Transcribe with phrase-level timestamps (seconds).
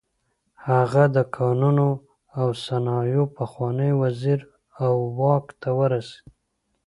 [0.67, 1.87] هغه د کانونو
[2.39, 4.49] او صنایعو پخوانی وزیر و
[4.87, 6.25] او واک ته ورسېد.